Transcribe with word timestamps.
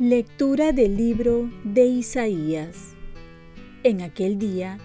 Lectura 0.00 0.72
del 0.72 0.96
libro 0.96 1.48
de 1.62 1.86
Isaías. 1.86 2.96
En 3.84 4.00
aquel 4.00 4.40
día, 4.40 4.78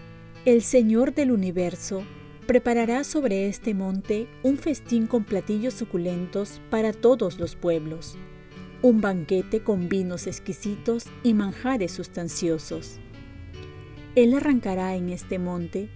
el 0.46 0.62
Señor 0.62 1.16
del 1.16 1.32
universo 1.32 2.04
preparará 2.46 3.04
sobre 3.04 3.48
este 3.48 3.74
monte 3.74 4.28
un 4.44 4.60
festín 4.60 5.08
con 5.08 5.24
platillos 5.24 5.74
suculentos 5.74 6.62
para 6.70 6.94
todos 6.94 7.40
los 7.40 7.56
pueblos, 7.56 8.20
un 8.82 9.02
banquete 9.02 9.62
con 9.62 9.90
vinos 9.90 10.28
exquisitos 10.28 11.06
y 11.24 11.34
manjares 11.34 11.92
sustanciosos. 11.92 13.00
Él 14.16 14.34
arrancará 14.34 14.96
en 14.96 15.10
este 15.10 15.40
monte 15.40 15.90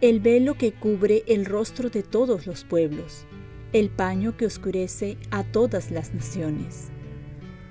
el 0.00 0.20
velo 0.20 0.54
que 0.54 0.72
cubre 0.72 1.24
el 1.26 1.44
rostro 1.44 1.90
de 1.90 2.02
todos 2.02 2.46
los 2.46 2.64
pueblos, 2.64 3.26
el 3.72 3.90
paño 3.90 4.36
que 4.36 4.46
oscurece 4.46 5.18
a 5.30 5.44
todas 5.44 5.90
las 5.90 6.14
naciones 6.14 6.90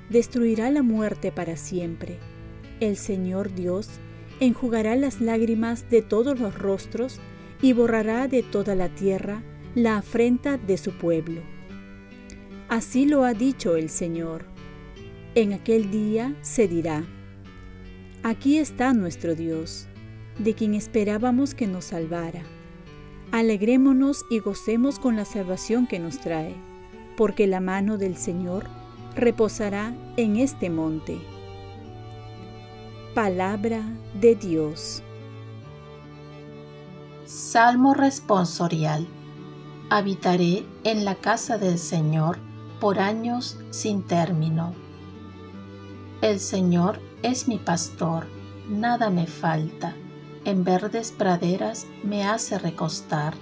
destruirá 0.09 0.71
la 0.71 0.83
muerte 0.83 1.31
para 1.31 1.55
siempre. 1.55 2.17
El 2.79 2.97
Señor 2.97 3.53
Dios 3.53 3.89
enjugará 4.39 4.95
las 4.95 5.21
lágrimas 5.21 5.89
de 5.89 6.01
todos 6.01 6.39
los 6.39 6.57
rostros 6.57 7.19
y 7.61 7.73
borrará 7.73 8.27
de 8.27 8.43
toda 8.43 8.75
la 8.75 8.89
tierra 8.89 9.43
la 9.75 9.97
afrenta 9.97 10.57
de 10.57 10.77
su 10.77 10.97
pueblo. 10.97 11.41
Así 12.67 13.05
lo 13.05 13.23
ha 13.23 13.33
dicho 13.33 13.75
el 13.75 13.89
Señor. 13.89 14.45
En 15.39 15.53
aquel 15.53 15.89
día 15.89 16.35
se 16.41 16.67
dirá, 16.67 17.05
Aquí 18.23 18.57
está 18.57 18.91
nuestro 18.91 19.35
Dios, 19.35 19.87
de 20.37 20.53
quien 20.53 20.73
esperábamos 20.73 21.55
que 21.55 21.65
nos 21.65 21.85
salvara. 21.85 22.43
Alegrémonos 23.31 24.25
y 24.29 24.39
gocemos 24.39 24.99
con 24.99 25.15
la 25.15 25.23
salvación 25.23 25.87
que 25.87 25.97
nos 25.97 26.19
trae, 26.19 26.57
porque 27.15 27.47
la 27.47 27.61
mano 27.61 27.97
del 27.97 28.17
Señor 28.17 28.65
reposará 29.15 29.95
en 30.17 30.35
este 30.35 30.69
monte. 30.69 31.17
Palabra 33.15 33.81
de 34.19 34.35
Dios. 34.35 35.03
Salmo 37.23 37.93
responsorial. 37.93 39.07
Habitaré 39.89 40.65
en 40.83 41.05
la 41.05 41.15
casa 41.15 41.57
del 41.57 41.79
Señor 41.79 42.39
por 42.81 42.99
años 42.99 43.57
sin 43.69 44.03
término. 44.03 44.88
El 46.21 46.41
Señor 46.41 46.99
es 47.23 47.47
mi 47.47 47.57
pastor, 47.57 48.27
nada 48.67 49.09
me 49.09 49.25
falta. 49.25 49.95
En 50.43 50.65
verdes 50.65 51.13
praderas 51.13 51.87
me 52.03 52.25
hace 52.27 52.59
recostar, 52.59 53.35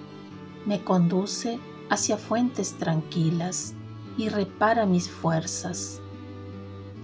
me 0.63 0.83
conduce 0.83 1.59
hacia 1.89 2.17
fuentes 2.17 2.75
tranquilas 2.75 3.73
y 4.15 4.29
repara 4.29 4.85
mis 4.85 5.09
fuerzas. 5.09 6.01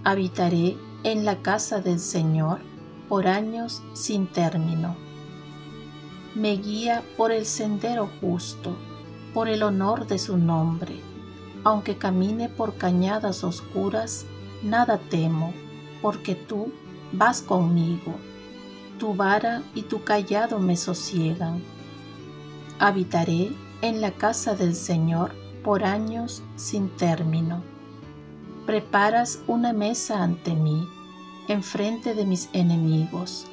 Habitaré 0.04 0.76
en 1.02 1.24
la 1.24 1.42
casa 1.42 1.80
del 1.80 1.98
Señor 1.98 2.60
por 3.08 3.26
años 3.26 3.82
sin 3.94 4.28
término. 4.28 4.94
Me 6.36 6.52
guía 6.52 7.02
por 7.16 7.32
el 7.32 7.46
sendero 7.46 8.08
justo, 8.20 8.76
por 9.32 9.48
el 9.48 9.64
honor 9.64 10.06
de 10.06 10.20
su 10.20 10.38
nombre. 10.38 11.00
Aunque 11.64 11.98
camine 11.98 12.48
por 12.48 12.76
cañadas 12.76 13.42
oscuras, 13.42 14.24
nada 14.64 14.98
temo, 15.10 15.52
porque 16.02 16.34
tú 16.34 16.72
vas 17.12 17.42
conmigo. 17.42 18.14
Tu 18.98 19.14
vara 19.14 19.62
y 19.74 19.82
tu 19.82 20.02
callado 20.02 20.58
me 20.58 20.76
sosiegan. 20.76 21.62
Habitaré 22.78 23.52
en 23.82 24.00
la 24.00 24.12
casa 24.12 24.54
del 24.54 24.74
Señor 24.74 25.32
por 25.62 25.84
años 25.84 26.42
sin 26.56 26.88
término. 26.90 27.62
Preparas 28.66 29.40
una 29.46 29.72
mesa 29.72 30.22
ante 30.22 30.54
mí, 30.54 30.88
enfrente 31.48 32.14
de 32.14 32.24
mis 32.24 32.48
enemigos. 32.52 33.46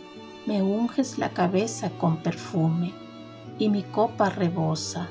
Me 0.45 0.61
unges 0.61 1.17
la 1.17 1.29
cabeza 1.29 1.89
con 1.99 2.17
perfume, 2.17 2.93
y 3.59 3.69
mi 3.69 3.83
copa 3.83 4.29
rebosa. 4.29 5.07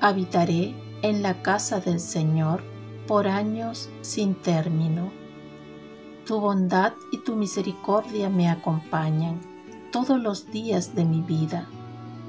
Habitaré 0.00 0.74
en 1.02 1.22
la 1.22 1.40
casa 1.42 1.80
del 1.80 2.00
Señor 2.00 2.62
por 3.10 3.26
años 3.26 3.88
sin 4.02 4.36
término. 4.36 5.10
Tu 6.26 6.38
bondad 6.38 6.92
y 7.10 7.18
tu 7.18 7.34
misericordia 7.34 8.30
me 8.30 8.48
acompañan 8.48 9.40
todos 9.90 10.20
los 10.20 10.48
días 10.52 10.94
de 10.94 11.04
mi 11.04 11.20
vida, 11.20 11.66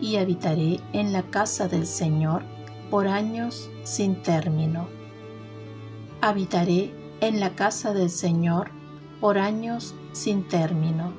y 0.01 0.15
habitaré 0.15 0.79
en 0.93 1.13
la 1.13 1.21
casa 1.21 1.67
del 1.67 1.85
Señor 1.85 2.41
por 2.89 3.07
años 3.07 3.69
sin 3.83 4.23
término. 4.23 4.87
Habitaré 6.21 6.91
en 7.19 7.39
la 7.39 7.53
casa 7.53 7.93
del 7.93 8.09
Señor 8.09 8.71
por 9.19 9.37
años 9.37 9.93
sin 10.13 10.47
término. 10.47 11.13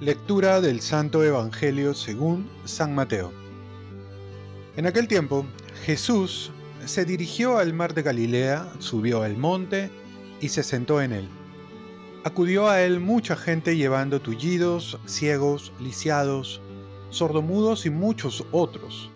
Lectura 0.00 0.62
del 0.62 0.80
Santo 0.80 1.22
Evangelio 1.22 1.92
según 1.92 2.48
San 2.64 2.94
Mateo. 2.94 3.30
En 4.76 4.86
aquel 4.86 5.06
tiempo, 5.06 5.44
Jesús 5.84 6.50
se 6.86 7.04
dirigió 7.04 7.58
al 7.58 7.72
mar 7.72 7.94
de 7.94 8.02
Galilea, 8.02 8.68
subió 8.78 9.22
al 9.22 9.36
monte 9.36 9.90
y 10.40 10.48
se 10.48 10.62
sentó 10.62 11.00
en 11.00 11.12
él. 11.12 11.28
Acudió 12.24 12.68
a 12.68 12.82
él 12.82 13.00
mucha 13.00 13.36
gente 13.36 13.76
llevando 13.76 14.20
tullidos, 14.20 14.98
ciegos, 15.06 15.72
lisiados, 15.80 16.60
sordomudos 17.10 17.86
y 17.86 17.90
muchos 17.90 18.44
otros 18.52 19.10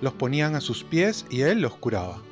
los 0.00 0.12
ponían 0.14 0.54
a 0.54 0.60
sus 0.60 0.82
pies 0.82 1.26
y 1.30 1.42
él 1.42 1.60
los 1.60 1.74
curaba. 1.74 2.22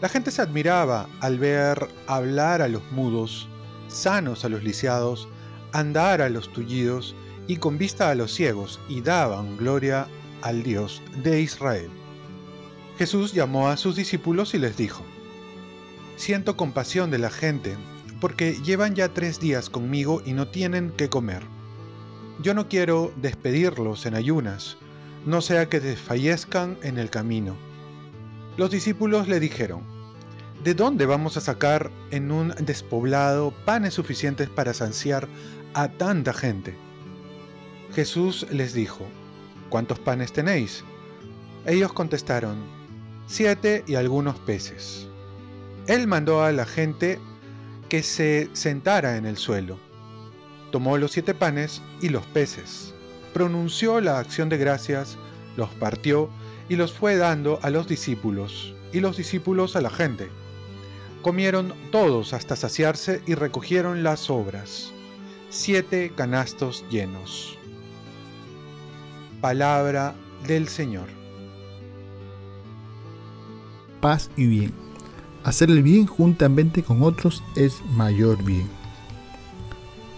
La 0.00 0.08
gente 0.08 0.30
se 0.30 0.42
admiraba 0.42 1.08
al 1.20 1.38
ver 1.38 1.88
hablar 2.06 2.60
a 2.60 2.68
los 2.68 2.82
mudos, 2.90 3.48
sanos 3.86 4.44
a 4.44 4.48
los 4.48 4.64
lisiados, 4.64 5.28
andar 5.72 6.20
a 6.20 6.28
los 6.28 6.52
tullidos 6.52 7.14
y 7.46 7.56
con 7.56 7.78
vista 7.78 8.10
a 8.10 8.14
los 8.14 8.32
ciegos, 8.32 8.80
y 8.88 9.00
daban 9.00 9.56
gloria 9.56 10.08
al 10.42 10.62
Dios 10.62 11.02
de 11.22 11.40
Israel. 11.40 12.01
Jesús 12.98 13.32
llamó 13.32 13.68
a 13.68 13.76
sus 13.76 13.96
discípulos 13.96 14.54
y 14.54 14.58
les 14.58 14.76
dijo, 14.76 15.02
Siento 16.16 16.56
compasión 16.56 17.10
de 17.10 17.18
la 17.18 17.30
gente, 17.30 17.76
porque 18.20 18.54
llevan 18.62 18.94
ya 18.94 19.08
tres 19.08 19.40
días 19.40 19.70
conmigo 19.70 20.22
y 20.24 20.34
no 20.34 20.48
tienen 20.48 20.90
que 20.90 21.08
comer. 21.08 21.42
Yo 22.40 22.54
no 22.54 22.68
quiero 22.68 23.12
despedirlos 23.16 24.06
en 24.06 24.14
ayunas, 24.14 24.76
no 25.26 25.40
sea 25.40 25.68
que 25.68 25.80
desfallezcan 25.80 26.78
en 26.82 26.98
el 26.98 27.10
camino. 27.10 27.56
Los 28.56 28.70
discípulos 28.70 29.28
le 29.28 29.40
dijeron, 29.40 29.82
¿de 30.62 30.74
dónde 30.74 31.06
vamos 31.06 31.36
a 31.36 31.40
sacar 31.40 31.90
en 32.10 32.30
un 32.30 32.50
despoblado 32.60 33.52
panes 33.64 33.94
suficientes 33.94 34.48
para 34.48 34.74
saciar 34.74 35.26
a 35.74 35.88
tanta 35.88 36.32
gente? 36.32 36.76
Jesús 37.94 38.46
les 38.50 38.74
dijo, 38.74 39.06
¿cuántos 39.68 39.98
panes 39.98 40.32
tenéis? 40.32 40.84
Ellos 41.66 41.92
contestaron, 41.92 42.81
siete 43.26 43.84
y 43.86 43.94
algunos 43.94 44.38
peces. 44.40 45.06
Él 45.86 46.06
mandó 46.06 46.42
a 46.42 46.52
la 46.52 46.66
gente 46.66 47.18
que 47.88 48.02
se 48.02 48.48
sentara 48.52 49.16
en 49.16 49.26
el 49.26 49.36
suelo. 49.36 49.78
Tomó 50.70 50.96
los 50.96 51.12
siete 51.12 51.34
panes 51.34 51.82
y 52.00 52.08
los 52.08 52.24
peces 52.26 52.92
pronunció 53.32 54.00
la 54.00 54.18
acción 54.18 54.48
de 54.48 54.58
gracias, 54.58 55.16
los 55.56 55.70
partió 55.70 56.30
y 56.68 56.76
los 56.76 56.92
fue 56.92 57.16
dando 57.16 57.58
a 57.62 57.70
los 57.70 57.88
discípulos, 57.88 58.74
y 58.92 59.00
los 59.00 59.16
discípulos 59.16 59.76
a 59.76 59.80
la 59.80 59.90
gente. 59.90 60.28
Comieron 61.22 61.74
todos 61.90 62.32
hasta 62.32 62.56
saciarse 62.56 63.22
y 63.26 63.34
recogieron 63.34 64.02
las 64.02 64.28
obras, 64.30 64.92
siete 65.50 66.12
canastos 66.14 66.84
llenos. 66.90 67.58
Palabra 69.40 70.14
del 70.46 70.68
Señor. 70.68 71.21
Paz 74.02 74.30
y 74.36 74.46
bien. 74.46 74.72
Hacer 75.44 75.70
el 75.70 75.82
bien 75.84 76.06
juntamente 76.06 76.82
con 76.82 77.04
otros 77.04 77.44
es 77.54 77.82
mayor 77.94 78.42
bien. 78.42 78.68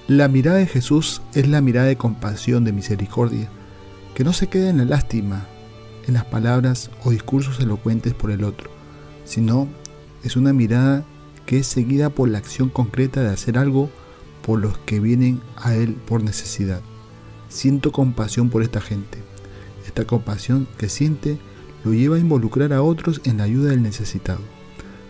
La 0.09 0.27
mirada 0.27 0.57
de 0.57 0.67
Jesús 0.67 1.21
es 1.35 1.47
la 1.49 1.61
mirada 1.61 1.87
de 1.87 1.97
compasión, 1.97 2.65
de 2.65 2.73
misericordia, 2.73 3.51
que 4.15 4.25
no 4.25 4.33
se 4.33 4.47
queda 4.47 4.71
en 4.71 4.79
la 4.79 4.87
lástima, 4.87 5.47
en 6.07 6.15
las 6.15 6.25
palabras 6.25 6.91
o 7.05 7.11
discursos 7.11 7.61
elocuentes 7.61 8.15
por 8.15 8.31
el 8.31 8.43
otro, 8.43 8.71
sino 9.27 9.69
es 10.23 10.37
una 10.37 10.55
mirada 10.55 11.05
que 11.45 11.59
es 11.59 11.67
seguida 11.67 12.09
por 12.09 12.31
la 12.31 12.39
acción 12.39 12.71
concreta 12.71 13.23
de 13.23 13.31
hacer 13.31 13.59
algo 13.59 13.91
por 14.43 14.61
los 14.61 14.79
que 14.79 14.99
vienen 14.99 15.43
a 15.57 15.75
Él 15.75 15.95
por 16.07 16.23
necesidad. 16.23 16.81
Siento 17.51 17.93
compasión 17.93 18.49
por 18.49 18.63
esta 18.63 18.81
gente. 18.81 19.19
Esta 19.87 20.07
compasión 20.07 20.67
que 20.79 20.89
siente 20.89 21.39
lo 21.85 21.93
lleva 21.93 22.17
a 22.17 22.21
involucrar 22.21 22.73
a 22.73 22.83
otros 22.83 23.21
en 23.25 23.39
la 23.39 23.45
ayuda 23.45 23.71
del 23.71 23.83
necesitado. 23.83 24.41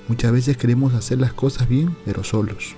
Muchas 0.08 0.32
veces 0.32 0.56
queremos 0.56 0.92
hacer 0.94 1.18
las 1.18 1.32
cosas 1.32 1.68
bien, 1.68 1.96
pero 2.04 2.24
solos. 2.24 2.74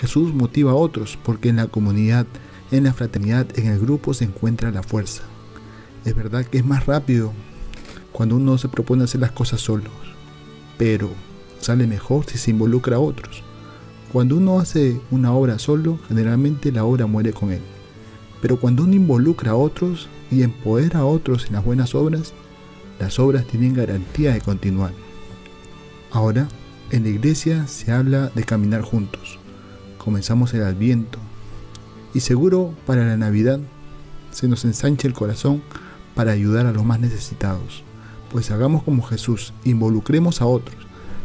Jesús 0.00 0.34
motiva 0.34 0.72
a 0.72 0.76
otros 0.76 1.18
porque 1.22 1.48
en 1.48 1.56
la 1.56 1.66
comunidad, 1.66 2.26
en 2.70 2.84
la 2.84 2.92
fraternidad, 2.92 3.46
en 3.56 3.66
el 3.66 3.78
grupo 3.78 4.14
se 4.14 4.24
encuentra 4.24 4.70
la 4.70 4.82
fuerza. 4.82 5.22
Es 6.04 6.14
verdad 6.14 6.44
que 6.44 6.58
es 6.58 6.64
más 6.64 6.86
rápido 6.86 7.32
cuando 8.12 8.36
uno 8.36 8.58
se 8.58 8.68
propone 8.68 9.04
hacer 9.04 9.20
las 9.20 9.32
cosas 9.32 9.60
solos, 9.60 9.92
pero 10.78 11.10
sale 11.60 11.86
mejor 11.86 12.24
si 12.26 12.38
se 12.38 12.50
involucra 12.50 12.96
a 12.96 13.00
otros. 13.00 13.42
Cuando 14.12 14.36
uno 14.36 14.60
hace 14.60 15.00
una 15.10 15.32
obra 15.32 15.58
solo, 15.58 15.98
generalmente 16.08 16.72
la 16.72 16.84
obra 16.84 17.06
muere 17.06 17.32
con 17.32 17.50
él. 17.50 17.60
Pero 18.40 18.58
cuando 18.58 18.84
uno 18.84 18.94
involucra 18.94 19.52
a 19.52 19.56
otros 19.56 20.08
y 20.30 20.42
empodera 20.42 21.00
a 21.00 21.04
otros 21.04 21.46
en 21.46 21.54
las 21.54 21.64
buenas 21.64 21.94
obras, 21.94 22.32
las 22.98 23.18
obras 23.18 23.46
tienen 23.46 23.74
garantía 23.74 24.32
de 24.32 24.40
continuar. 24.40 24.92
Ahora, 26.10 26.48
en 26.90 27.02
la 27.02 27.08
iglesia 27.10 27.66
se 27.66 27.92
habla 27.92 28.30
de 28.34 28.44
caminar 28.44 28.82
juntos. 28.82 29.38
Comenzamos 29.98 30.54
el 30.54 30.62
adviento. 30.62 31.18
Y 32.14 32.20
seguro 32.20 32.74
para 32.86 33.04
la 33.04 33.16
Navidad 33.16 33.60
se 34.30 34.48
nos 34.48 34.64
ensancha 34.64 35.08
el 35.08 35.14
corazón 35.14 35.62
para 36.14 36.32
ayudar 36.32 36.66
a 36.66 36.72
los 36.72 36.84
más 36.84 37.00
necesitados. 37.00 37.82
Pues 38.30 38.50
hagamos 38.50 38.82
como 38.82 39.02
Jesús, 39.02 39.52
involucremos 39.64 40.40
a 40.40 40.46
otros. 40.46 40.76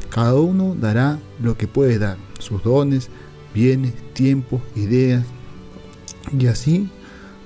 Cada 0.09 0.35
uno 0.35 0.75
dará 0.75 1.19
lo 1.41 1.57
que 1.57 1.67
puede 1.67 1.97
dar, 2.00 2.17
sus 2.39 2.63
dones, 2.63 3.09
bienes, 3.53 3.94
tiempo, 4.13 4.62
ideas. 4.75 5.25
Y 6.38 6.47
así 6.47 6.89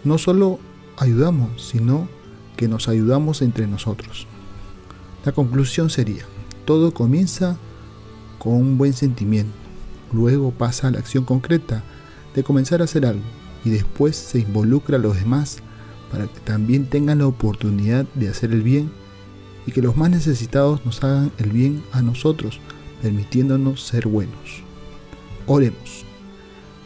no 0.03 0.17
solo 0.17 0.59
ayudamos, 0.97 1.69
sino 1.69 2.07
que 2.55 2.67
nos 2.67 2.87
ayudamos 2.87 3.41
entre 3.41 3.67
nosotros. 3.67 4.27
La 5.25 5.31
conclusión 5.31 5.89
sería, 5.89 6.23
todo 6.65 6.93
comienza 6.93 7.57
con 8.39 8.53
un 8.53 8.77
buen 8.77 8.93
sentimiento, 8.93 9.53
luego 10.13 10.51
pasa 10.51 10.87
a 10.87 10.91
la 10.91 10.99
acción 10.99 11.25
concreta 11.25 11.83
de 12.35 12.43
comenzar 12.43 12.81
a 12.81 12.85
hacer 12.85 13.05
algo 13.05 13.23
y 13.63 13.69
después 13.69 14.15
se 14.15 14.39
involucra 14.39 14.97
a 14.97 14.99
los 14.99 15.15
demás 15.15 15.57
para 16.11 16.27
que 16.27 16.39
también 16.41 16.85
tengan 16.85 17.19
la 17.19 17.27
oportunidad 17.27 18.05
de 18.13 18.29
hacer 18.29 18.51
el 18.51 18.61
bien 18.61 18.91
y 19.65 19.71
que 19.71 19.81
los 19.81 19.97
más 19.97 20.09
necesitados 20.09 20.85
nos 20.85 21.03
hagan 21.03 21.31
el 21.39 21.49
bien 21.49 21.83
a 21.91 22.01
nosotros, 22.01 22.59
permitiéndonos 23.01 23.81
ser 23.81 24.07
buenos. 24.07 24.63
Oremos. 25.47 26.05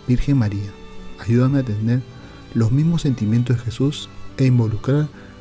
Virgen 0.07 0.37
María, 0.37 0.71
ayúdame 1.19 1.59
a 1.59 1.63
tener 1.63 2.01
los 2.53 2.71
mismos 2.71 3.03
sentimientos 3.03 3.57
de 3.57 3.63
Jesús 3.63 4.09
e 4.37 4.45
involucrar 4.45 5.07